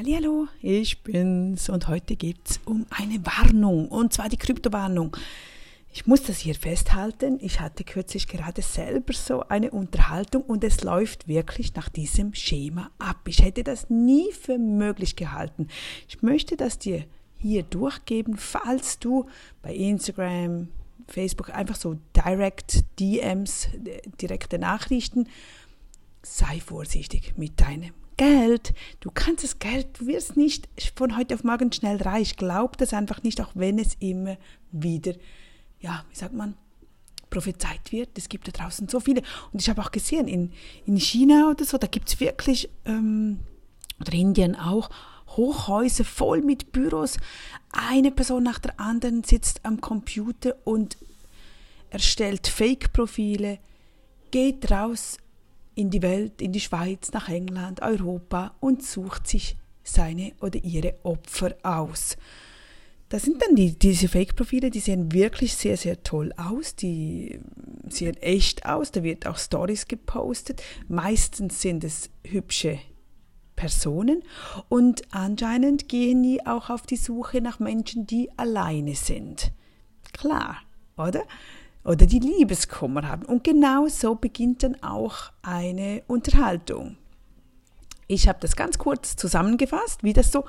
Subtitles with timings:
[0.00, 5.16] Hallo, ich bin's und heute geht's um eine Warnung und zwar die Kryptowarnung.
[5.92, 7.38] Ich muss das hier festhalten.
[7.40, 12.92] Ich hatte kürzlich gerade selber so eine Unterhaltung und es läuft wirklich nach diesem Schema
[13.00, 13.26] ab.
[13.26, 15.66] Ich hätte das nie für möglich gehalten.
[16.06, 17.04] Ich möchte das dir
[17.36, 19.26] hier durchgeben, falls du
[19.62, 20.68] bei Instagram,
[21.08, 23.66] Facebook einfach so direct DMs,
[24.20, 25.26] direkte Nachrichten,
[26.22, 31.44] sei vorsichtig mit deinem Geld, du kannst das Geld, du wirst nicht von heute auf
[31.44, 32.36] morgen schnell reich.
[32.36, 34.36] Glaub das einfach nicht, auch wenn es immer
[34.72, 35.14] wieder,
[35.80, 36.54] ja, wie sagt man,
[37.30, 38.18] prophezeit wird.
[38.18, 39.22] Es gibt da draußen so viele.
[39.52, 40.52] Und ich habe auch gesehen, in,
[40.84, 43.38] in China oder so, da gibt es wirklich, ähm,
[44.00, 44.90] oder Indien auch,
[45.28, 47.18] Hochhäuser voll mit Büros.
[47.70, 50.96] Eine Person nach der anderen sitzt am Computer und
[51.90, 53.60] erstellt Fake-Profile,
[54.32, 55.18] geht raus
[55.78, 60.94] in die Welt, in die Schweiz, nach England, Europa und sucht sich seine oder ihre
[61.04, 62.16] Opfer aus.
[63.08, 67.38] Das sind dann die, diese Fake-Profile, die sehen wirklich sehr, sehr toll aus, die
[67.88, 70.62] sehen echt aus, da wird auch Stories gepostet.
[70.88, 72.80] Meistens sind es hübsche
[73.54, 74.24] Personen
[74.68, 79.52] und anscheinend gehen die auch auf die Suche nach Menschen, die alleine sind.
[80.12, 80.56] Klar,
[80.96, 81.22] oder?
[81.88, 83.24] Oder die Liebeskummer haben.
[83.24, 86.98] Und genau so beginnt dann auch eine Unterhaltung.
[88.06, 90.44] Ich habe das ganz kurz zusammengefasst, wie das so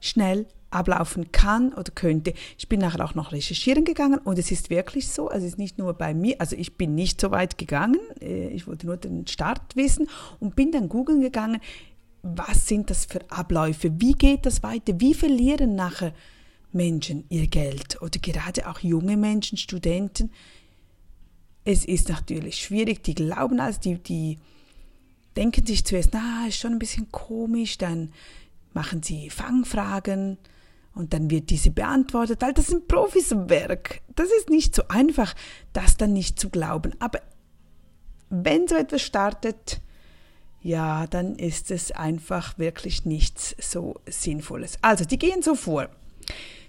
[0.00, 2.34] schnell ablaufen kann oder könnte.
[2.58, 5.58] Ich bin nachher auch noch recherchieren gegangen und es ist wirklich so, also es ist
[5.58, 8.96] nicht nur bei mir, also ich bin nicht so weit gegangen, äh, ich wollte nur
[8.96, 10.08] den Start wissen
[10.40, 11.60] und bin dann googeln gegangen,
[12.22, 16.12] was sind das für Abläufe, wie geht das weiter, wie verlieren nachher
[16.70, 20.30] Menschen ihr Geld oder gerade auch junge Menschen, Studenten,
[21.64, 24.38] es ist natürlich schwierig, die glauben also, die, die
[25.36, 28.12] denken sich zuerst, na, ist schon ein bisschen komisch, dann
[28.74, 30.38] machen sie Fangfragen
[30.94, 34.02] und dann wird diese beantwortet, weil das ist ein Profiswerk.
[34.14, 35.34] Das ist nicht so einfach,
[35.72, 36.94] das dann nicht zu glauben.
[36.98, 37.20] Aber
[38.28, 39.80] wenn so etwas startet,
[40.62, 44.78] ja, dann ist es einfach wirklich nichts so Sinnvolles.
[44.82, 45.88] Also, die gehen so vor.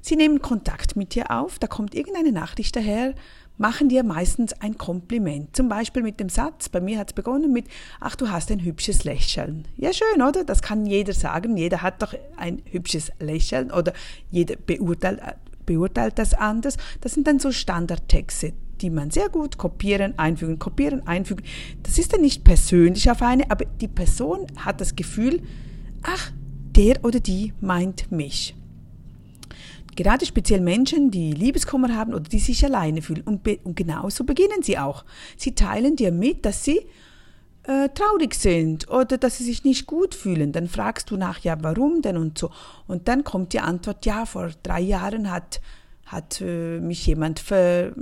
[0.02, 3.14] Sie nehmen Kontakt mit dir auf, da kommt irgendeine Nachricht daher,
[3.58, 5.56] machen dir meistens ein Kompliment.
[5.56, 7.68] Zum Beispiel mit dem Satz, bei mir hat es begonnen mit,
[8.00, 9.68] ach, du hast ein hübsches Lächeln.
[9.78, 10.44] Ja, schön, oder?
[10.44, 11.58] Das kann jeder sagen.
[11.58, 13.94] Jeder hat doch ein hübsches Lächeln oder
[14.32, 15.22] jeder beurteilt,
[15.66, 16.78] beurteilt das anders.
[17.02, 21.46] Das sind dann so Standardtexte, die man sehr gut kopieren, einfügen, kopieren, einfügen.
[21.84, 25.42] Das ist dann nicht persönlich auf eine, aber die Person hat das Gefühl,
[26.02, 26.32] ach,
[26.76, 28.56] der oder die meint mich.
[29.96, 33.22] Gerade speziell Menschen, die Liebeskummer haben oder die sich alleine fühlen.
[33.22, 35.06] Und, und genauso beginnen sie auch.
[35.38, 36.86] Sie teilen dir mit, dass sie
[37.64, 40.52] äh, traurig sind oder dass sie sich nicht gut fühlen.
[40.52, 42.52] Dann fragst du nach, ja, warum denn und so.
[42.88, 45.62] Und dann kommt die Antwort, ja, vor drei Jahren hat,
[46.06, 47.94] hat äh, mich jemand ver,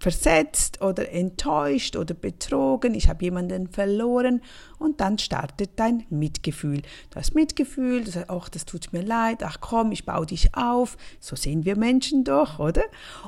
[0.00, 4.40] versetzt oder enttäuscht oder betrogen, ich habe jemanden verloren
[4.78, 6.82] und dann startet dein Mitgefühl.
[7.10, 10.54] Du hast Mitgefühl, du sagst, ach, das tut mir leid, ach komm, ich baue dich
[10.56, 10.96] auf.
[11.20, 12.82] So sehen wir Menschen doch, oder?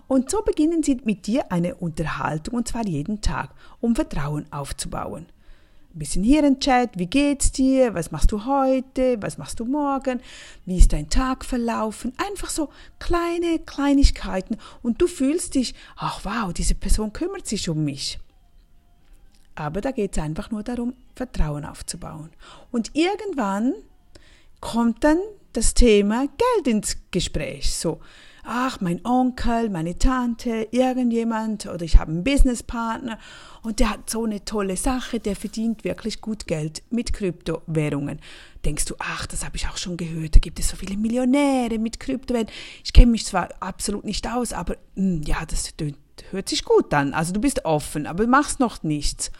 [0.09, 3.50] Und so beginnen sie mit dir eine Unterhaltung und zwar jeden Tag,
[3.81, 5.27] um Vertrauen aufzubauen
[5.94, 9.64] ein bisschen hier im Chat, wie geht's dir, was machst du heute, was machst du
[9.64, 10.20] morgen,
[10.64, 16.53] wie ist dein Tag verlaufen, einfach so kleine Kleinigkeiten und du fühlst dich, ach wow,
[16.53, 18.19] diese Person kümmert sich um mich.
[19.54, 22.30] Aber da geht es einfach nur darum, Vertrauen aufzubauen.
[22.70, 23.74] Und irgendwann
[24.60, 25.19] kommt dann
[25.53, 27.74] das Thema Geld ins Gespräch.
[27.74, 28.00] So,
[28.44, 33.19] ach, mein Onkel, meine Tante, irgendjemand oder ich habe einen Businesspartner
[33.62, 38.20] und der hat so eine tolle Sache, der verdient wirklich gut Geld mit Kryptowährungen.
[38.64, 41.78] Denkst du, ach, das habe ich auch schon gehört, da gibt es so viele Millionäre
[41.78, 42.53] mit Kryptowährungen.
[42.84, 45.72] Ich kenne mich zwar absolut nicht aus, aber mh, hm, ja, das
[46.30, 47.14] hört sich gut an.
[47.14, 49.30] Also du bist offen, aber machst noch nichts.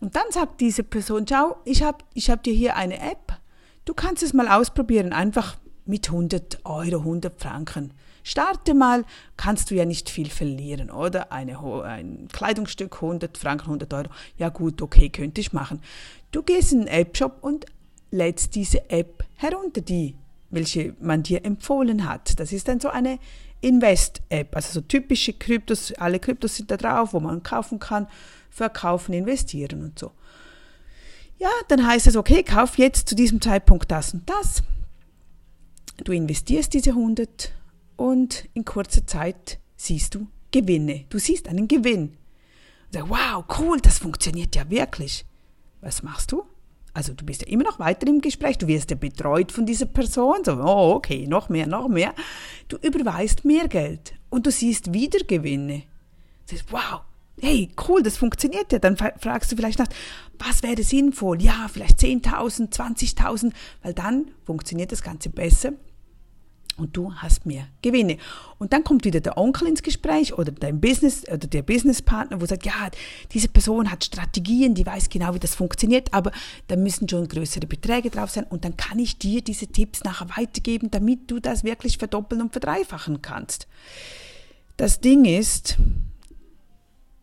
[0.00, 3.38] Und dann sagt diese Person, ciao, ich habe ich hab dir hier eine App,
[3.84, 7.92] du kannst es mal ausprobieren, einfach mit 100 Euro, 100 Franken.
[8.22, 9.04] Starte mal,
[9.36, 11.32] kannst du ja nicht viel verlieren, oder?
[11.32, 14.08] Eine, ein Kleidungsstück, 100 Franken, 100 Euro.
[14.36, 15.80] Ja gut, okay, könnte ich machen.
[16.30, 17.66] Du gehst in den App-Shop und
[18.10, 20.14] lädst diese App herunter, die,
[20.50, 22.38] welche man dir empfohlen hat.
[22.38, 23.18] Das ist dann so eine
[23.60, 28.06] Invest-App, also so typische Kryptos, alle Kryptos sind da drauf, wo man kaufen kann,
[28.50, 30.12] verkaufen, investieren und so.
[31.38, 34.62] Ja, dann heißt es, okay, kauf jetzt zu diesem Zeitpunkt das und das.
[36.04, 37.52] Du investierst diese 100
[37.96, 41.04] und in kurzer Zeit siehst du Gewinne.
[41.10, 42.16] Du siehst einen Gewinn.
[42.86, 45.26] Und sagst, wow, cool, das funktioniert ja wirklich.
[45.82, 46.44] Was machst du?
[46.94, 49.86] Also du bist ja immer noch weiter im Gespräch, du wirst ja betreut von dieser
[49.86, 52.14] Person, so, oh, okay, noch mehr, noch mehr.
[52.68, 55.82] Du überweist mehr Geld und du siehst wieder Gewinne.
[56.48, 57.02] Du sagst, wow,
[57.40, 58.78] hey, cool, das funktioniert ja.
[58.78, 59.88] Dann fragst du vielleicht nach,
[60.38, 61.40] was wäre sinnvoll?
[61.42, 63.52] Ja, vielleicht 10.000, 20.000,
[63.82, 65.74] weil dann funktioniert das Ganze besser
[66.76, 68.16] und du hast mehr Gewinne.
[68.58, 72.46] Und dann kommt wieder der Onkel ins Gespräch oder dein Business oder der Businesspartner, wo
[72.46, 72.90] sagt, ja,
[73.32, 76.32] diese Person hat Strategien, die weiß genau, wie das funktioniert, aber
[76.68, 80.28] da müssen schon größere Beträge drauf sein und dann kann ich dir diese Tipps nachher
[80.36, 83.66] weitergeben, damit du das wirklich verdoppeln und verdreifachen kannst.
[84.76, 85.76] Das Ding ist,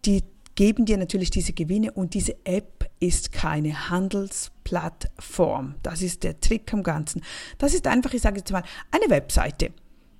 [0.06, 0.24] die
[0.56, 5.76] geben dir natürlich diese Gewinne und diese App ist keine Handelsplattform.
[5.84, 7.24] Das ist der Trick am Ganzen.
[7.58, 9.72] Das ist einfach, ich sage jetzt mal, eine Webseite,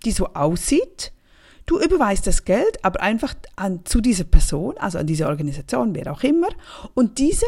[0.06, 1.12] die so aussieht.
[1.66, 6.12] Du überweist das Geld, aber einfach an, zu dieser Person, also an diese Organisation, wer
[6.12, 6.48] auch immer,
[6.94, 7.46] und diese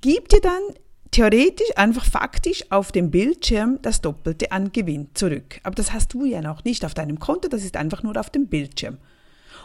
[0.00, 0.62] gibt dir dann
[1.10, 5.60] theoretisch, einfach faktisch auf dem Bildschirm das Doppelte an Gewinn zurück.
[5.62, 8.30] Aber das hast du ja noch nicht auf deinem Konto, das ist einfach nur auf
[8.30, 8.98] dem Bildschirm.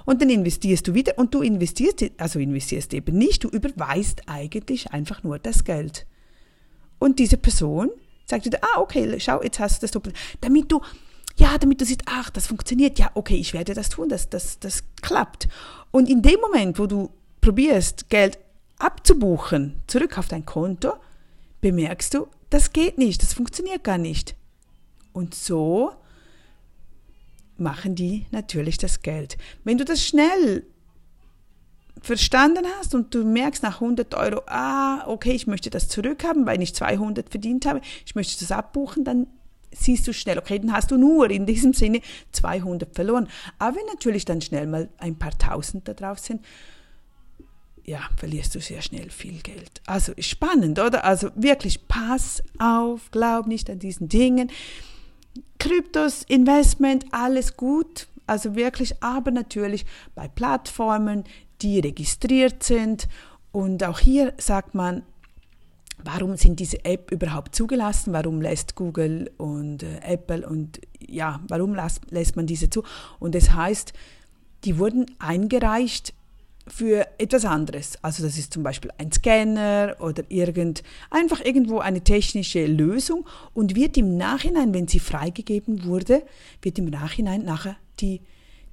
[0.03, 4.91] Und dann investierst du wieder und du investierst, also investierst eben nicht, du überweist eigentlich
[4.91, 6.05] einfach nur das Geld.
[6.99, 7.89] Und diese Person
[8.25, 10.15] sagt wieder, ah, okay, schau, jetzt hast du das doppelt.
[10.41, 10.81] Damit du,
[11.37, 14.59] ja, damit du siehst, ach, das funktioniert, ja, okay, ich werde das tun, das, das,
[14.59, 15.47] das klappt.
[15.91, 18.39] Und in dem Moment, wo du probierst, Geld
[18.79, 20.93] abzubuchen, zurück auf dein Konto,
[21.61, 24.35] bemerkst du, das geht nicht, das funktioniert gar nicht.
[25.13, 25.91] Und so
[27.57, 29.37] machen die natürlich das Geld.
[29.63, 30.65] Wenn du das schnell
[32.01, 36.61] verstanden hast und du merkst nach 100 Euro, ah, okay, ich möchte das zurückhaben, weil
[36.61, 39.27] ich 200 verdient habe, ich möchte das abbuchen, dann
[39.71, 43.27] siehst du schnell, okay, dann hast du nur in diesem Sinne 200 verloren.
[43.59, 46.45] Aber wenn natürlich dann schnell mal ein paar Tausend da drauf sind,
[47.83, 49.81] ja, verlierst du sehr schnell viel Geld.
[49.85, 51.03] Also spannend, oder?
[51.03, 54.49] Also wirklich, pass auf, glaub nicht an diesen Dingen.
[55.59, 58.07] Kryptos, Investment, alles gut.
[58.27, 59.85] Also wirklich, aber natürlich
[60.15, 61.23] bei Plattformen,
[61.61, 63.07] die registriert sind.
[63.51, 65.03] Und auch hier sagt man,
[66.03, 68.13] warum sind diese App überhaupt zugelassen?
[68.13, 72.83] Warum lässt Google und äh, Apple und ja, warum lässt, lässt man diese zu?
[73.19, 73.93] Und es das heißt,
[74.63, 76.13] die wurden eingereicht
[76.67, 77.97] für etwas anderes.
[78.01, 83.75] Also das ist zum Beispiel ein Scanner oder irgend, einfach irgendwo eine technische Lösung und
[83.75, 86.23] wird im Nachhinein, wenn sie freigegeben wurde,
[86.61, 88.21] wird im Nachhinein nachher die,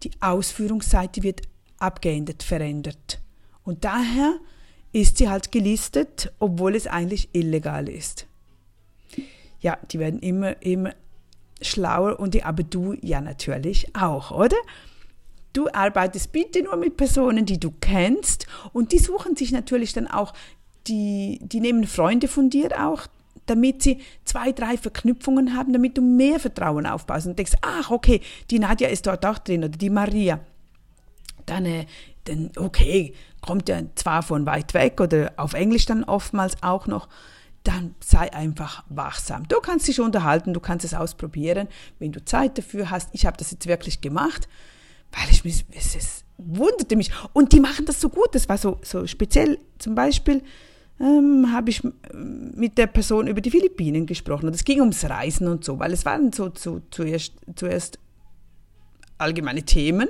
[0.03, 1.43] die Ausführungsseite wird
[1.79, 3.21] abgeändert, verändert.
[3.65, 4.39] Und daher
[4.93, 8.27] ist sie halt gelistet, obwohl es eigentlich illegal ist.
[9.61, 10.95] Ja, die werden immer, immer
[11.61, 14.57] schlauer und die, du ja natürlich auch, oder?
[15.53, 20.07] Du arbeitest bitte nur mit Personen, die du kennst und die suchen sich natürlich dann
[20.07, 20.33] auch,
[20.87, 23.07] die, die nehmen Freunde von dir auch,
[23.47, 28.21] damit sie zwei, drei Verknüpfungen haben, damit du mehr Vertrauen aufbaust und denkst, ach okay,
[28.51, 30.41] die Nadja ist dort auch drin oder die Maria.
[31.47, 31.87] Dann, äh,
[32.25, 37.09] dann okay, kommt ja zwar von weit weg oder auf Englisch dann oftmals auch noch,
[37.65, 39.47] dann sei einfach wachsam.
[39.49, 41.69] Du kannst dich unterhalten, du kannst es ausprobieren,
[41.99, 43.11] wenn du Zeit dafür hast.
[43.13, 44.49] Ich habe das jetzt wirklich gemacht
[45.13, 47.11] weil ich mich, es, es wunderte mich.
[47.33, 48.29] Und die machen das so gut.
[48.33, 49.59] Das war so, so speziell.
[49.79, 50.43] Zum Beispiel
[51.01, 51.83] ähm, habe ich
[52.13, 54.47] mit der Person über die Philippinen gesprochen.
[54.47, 57.99] Und es ging ums Reisen und so, weil es waren so, so zuerst, zuerst
[59.19, 60.09] allgemeine Themen.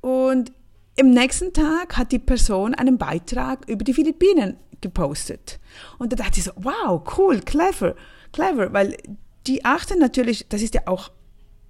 [0.00, 0.52] Und
[0.96, 5.58] im nächsten Tag hat die Person einen Beitrag über die Philippinen gepostet.
[5.98, 7.96] Und da dachte ich so, wow, cool, clever,
[8.32, 8.96] clever, weil
[9.46, 11.10] die achten natürlich, das ist ja auch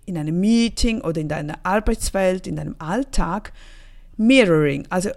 [0.06, 3.52] in einem Meeting oder in deiner Arbeitswelt, in deinem Alltag,
[4.16, 5.10] Mirroring, also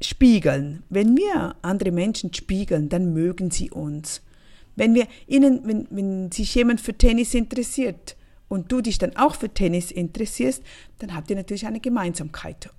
[0.00, 0.82] spiegeln.
[0.90, 4.22] Wenn wir andere Menschen spiegeln, dann mögen sie uns.
[4.76, 8.16] Wenn wir ihnen, wenn, wenn sich jemand für Tennis interessiert
[8.48, 10.62] und du dich dann auch für Tennis interessierst,
[10.98, 12.70] dann habt ihr natürlich eine Gemeinsamkeit.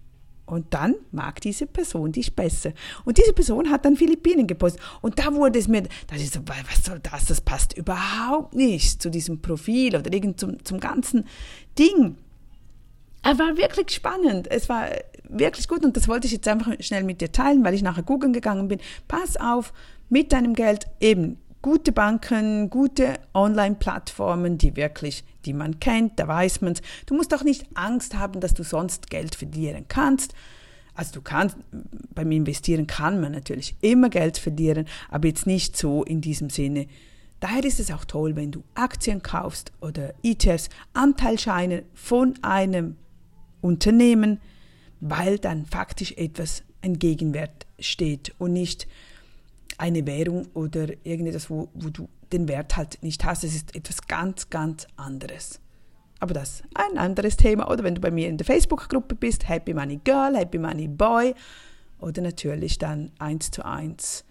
[0.45, 2.71] Und dann mag diese Person dich besser.
[3.03, 4.81] Und diese Person hat dann Philippinen gepostet.
[5.01, 7.25] Und da wurde es mir, da ist so, was soll das?
[7.25, 11.25] Das passt überhaupt nicht zu diesem Profil oder irgend zum, zum ganzen
[11.79, 12.17] Ding.
[13.23, 14.49] Es war wirklich spannend.
[14.51, 14.89] Es war
[15.27, 18.03] wirklich gut und das wollte ich jetzt einfach schnell mit dir teilen, weil ich nachher
[18.03, 18.79] googeln gegangen bin.
[19.07, 19.73] Pass auf,
[20.09, 26.61] mit deinem Geld eben gute Banken, gute Online-Plattformen, die wirklich, die man kennt, da weiß
[26.61, 26.83] man es.
[27.07, 30.35] Du musst auch nicht Angst haben, dass du sonst Geld verlieren kannst.
[30.93, 31.57] Also du kannst,
[32.13, 36.85] beim Investieren kann man natürlich immer Geld verlieren, aber jetzt nicht so in diesem Sinne.
[37.39, 42.95] Daher ist es auch toll, wenn du Aktien kaufst oder ETFs, Anteilscheine von einem
[43.61, 44.39] Unternehmen,
[44.99, 48.87] weil dann faktisch etwas, ein Gegenwert steht und nicht
[49.77, 53.43] eine Währung oder irgendetwas, wo, wo du den Wert halt nicht hast.
[53.43, 55.59] Es ist etwas ganz, ganz anderes.
[56.19, 57.69] Aber das ist ein anderes Thema.
[57.69, 61.35] Oder wenn du bei mir in der Facebook-Gruppe bist, Happy Money Girl, Happy Money Boy.
[61.99, 64.25] Oder natürlich dann eins zu eins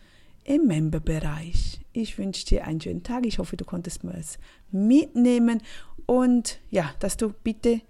[0.44, 1.80] im Member-Bereich.
[1.92, 3.26] Ich wünsche dir einen schönen Tag.
[3.26, 4.38] Ich hoffe, du konntest mir es
[4.70, 5.62] mitnehmen.
[6.06, 7.80] Und ja, dass du bitte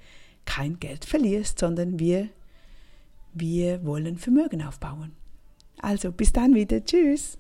[0.45, 2.29] kein Geld verlierst, sondern wir,
[3.33, 5.13] wir wollen Vermögen aufbauen.
[5.81, 6.85] Also bis dann wieder.
[6.85, 7.39] Tschüss.